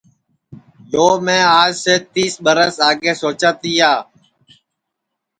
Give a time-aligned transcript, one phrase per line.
[0.93, 3.91] یو میں آج سے تیس برس آگے سوچا تیا